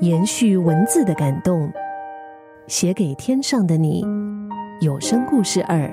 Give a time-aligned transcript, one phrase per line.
[0.00, 1.68] 延续文字的感动，
[2.68, 4.06] 写给天上的你。
[4.80, 5.92] 有声故事二。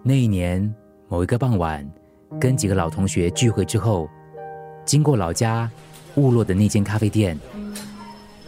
[0.00, 0.72] 那一年
[1.08, 1.84] 某一个傍晚，
[2.40, 4.08] 跟几个老同学聚会之后，
[4.84, 5.68] 经过老家
[6.14, 7.36] 雾落的那间咖啡店，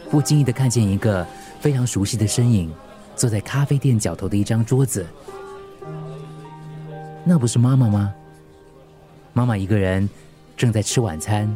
[0.09, 1.27] 不经意的看见一个
[1.59, 2.71] 非常熟悉的身影，
[3.17, 5.05] 坐在咖啡店角头的一张桌子。
[7.25, 8.15] 那不是妈妈吗？
[9.33, 10.09] 妈妈一个人
[10.55, 11.53] 正在吃晚餐。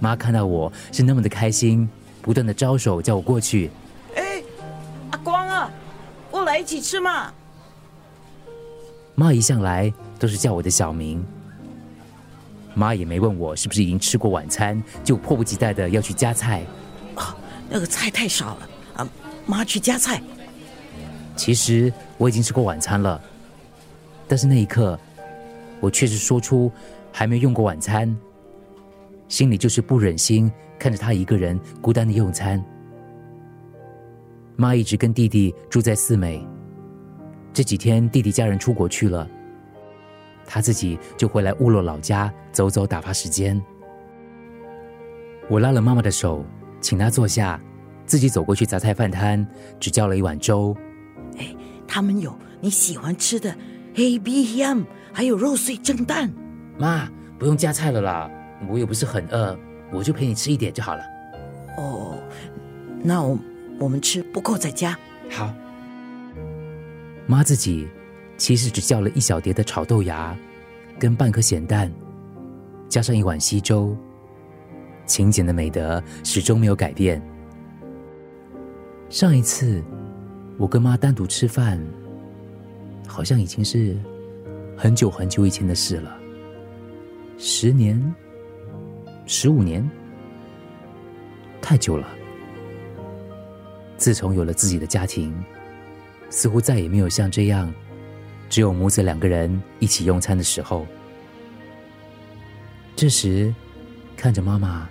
[0.00, 1.88] 妈看到我是那么的开心，
[2.22, 3.70] 不断的招手叫我过去。
[4.14, 4.42] 哎，
[5.10, 5.70] 阿光啊，
[6.30, 7.32] 过来一起吃嘛！
[9.14, 11.24] 妈一向来都是叫我的小名。
[12.74, 16.64] 妈也没问我是不是已经吃过晚餐，就迫不及待的要去夹菜。
[17.16, 17.36] 啊，
[17.68, 19.08] 那个菜太少了啊，
[19.46, 20.22] 妈去夹菜。
[21.34, 23.20] 其实我已经吃过晚餐了，
[24.28, 24.98] 但是那一刻。
[25.80, 26.72] 我确实说出
[27.12, 28.16] 还没用过晚餐，
[29.28, 32.62] 心里就是不忍心看着他一个人孤单的用餐。
[34.56, 36.44] 妈一直跟弟弟住在四美，
[37.52, 39.28] 这几天弟弟家人出国去了，
[40.44, 43.60] 他自己就回来乌洛老家走走打发时间。
[45.48, 46.44] 我拉了妈妈的手，
[46.80, 47.60] 请她坐下，
[48.04, 49.46] 自己走过去杂菜饭摊，
[49.78, 50.76] 只叫了一碗粥。
[51.38, 51.54] 哎，
[51.86, 53.56] 他们有你喜欢吃的
[53.94, 54.84] 黑 B ham，。
[55.10, 56.30] 还有肉碎蒸蛋，
[56.78, 58.30] 妈不用加菜了啦，
[58.66, 59.58] 我也不是很饿，
[59.92, 61.02] 我就陪你吃一点就好了。
[61.76, 62.18] 哦，
[63.02, 63.38] 那我
[63.78, 64.98] 我们吃不够再加。
[65.30, 65.54] 好，
[67.26, 67.86] 妈自己
[68.36, 70.36] 其实只叫了一小碟的炒豆芽，
[70.98, 71.92] 跟半颗咸蛋，
[72.88, 73.96] 加上一碗稀粥。
[75.06, 77.22] 勤俭的美德始终没有改变。
[79.08, 79.82] 上一次
[80.58, 81.80] 我跟妈单独吃饭，
[83.06, 83.96] 好像已经是。
[84.80, 86.16] 很久很久以前的事了，
[87.36, 88.00] 十年、
[89.30, 89.86] 十五年，
[91.60, 92.08] 太久了。
[93.98, 95.34] 自从有了自己的家庭，
[96.30, 97.70] 似乎再也没有像这样，
[98.48, 100.86] 只有母子两个人一起用餐的时候。
[102.96, 103.54] 这时，
[104.16, 104.88] 看着妈妈，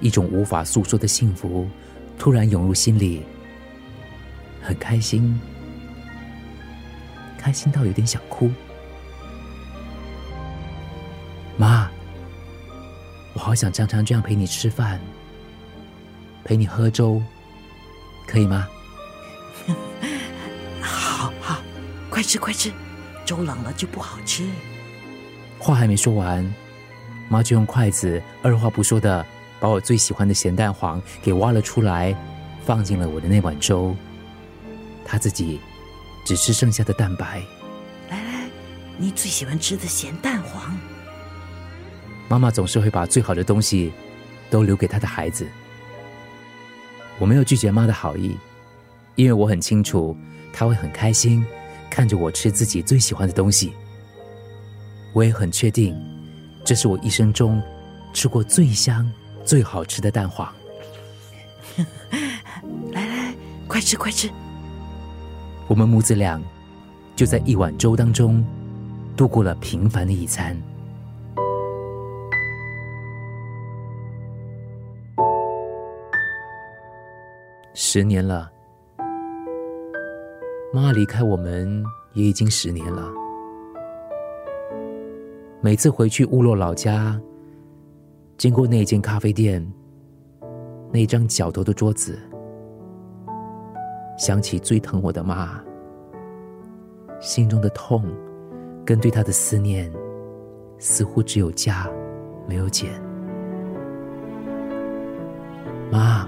[0.00, 1.68] 一种无法诉说的幸福
[2.18, 3.24] 突然涌入心里，
[4.62, 5.38] 很开心，
[7.36, 8.50] 开心到有点想哭。
[13.44, 14.98] 好想常常这样陪你吃饭，
[16.44, 17.20] 陪你喝粥，
[18.26, 18.66] 可以吗？
[20.80, 21.60] 好好，
[22.08, 22.72] 快吃快吃，
[23.26, 24.48] 粥冷了就不好吃。
[25.58, 26.54] 话还没说完，
[27.28, 29.22] 妈就用筷子二话不说的
[29.60, 32.16] 把我最喜欢的咸蛋黄给挖了出来，
[32.64, 33.94] 放进了我的那碗粥。
[35.04, 35.60] 她自己
[36.24, 37.42] 只吃剩下的蛋白。
[38.08, 38.48] 来来，
[38.96, 40.74] 你最喜欢吃的咸蛋黄。
[42.34, 43.92] 妈妈总是会把最好的东西
[44.50, 45.46] 都留给她的孩子。
[47.20, 48.36] 我没有拒绝妈的好意，
[49.14, 50.16] 因为我很清楚
[50.52, 51.46] 她会很开心
[51.88, 53.72] 看着我吃自己最喜欢的东西。
[55.12, 55.96] 我也很确定，
[56.64, 57.62] 这是我一生中
[58.12, 59.08] 吃过最香、
[59.44, 60.52] 最好吃的蛋黄。
[62.90, 63.32] 来来，
[63.68, 64.28] 快吃快吃！
[65.68, 66.42] 我们母子俩
[67.14, 68.44] 就在一碗粥当中
[69.16, 70.60] 度过了平凡的一餐。
[77.76, 78.48] 十年了，
[80.72, 83.10] 妈离开我们也已经十年了。
[85.60, 87.20] 每次回去乌洛老家，
[88.38, 89.60] 经过那间咖啡店，
[90.92, 92.16] 那张角头的桌子，
[94.16, 95.60] 想起最疼我的妈，
[97.20, 98.04] 心中的痛
[98.86, 99.92] 跟对她的思念，
[100.78, 101.90] 似乎只有加，
[102.46, 102.92] 没有减。
[105.90, 106.24] 妈。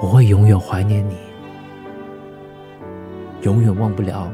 [0.00, 1.16] 我会永远怀念你，
[3.42, 4.30] 永远忘不了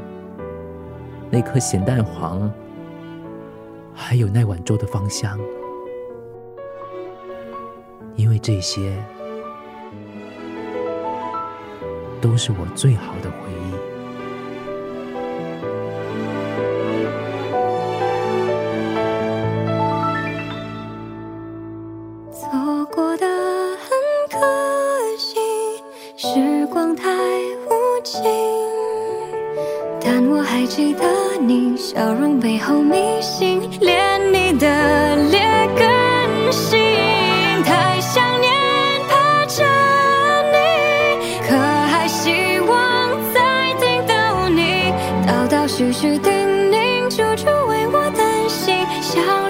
[1.31, 2.51] 那颗咸蛋黄，
[3.93, 5.39] 还有那碗粥的芳香，
[8.15, 9.03] 因为这些
[12.21, 13.84] 都是我最好的回忆。
[26.95, 27.11] 太
[27.67, 28.21] 无情，
[30.01, 31.03] 但我还记得
[31.39, 35.39] 你笑容背后迷信，连你的劣
[35.75, 36.79] 根性。
[37.63, 38.51] 太想念
[39.09, 39.63] 怕着
[40.51, 40.57] 你，
[41.47, 44.93] 可还希望再听到你，
[45.27, 46.31] 道道续续叮
[46.71, 49.45] 咛，处处为我担心，想。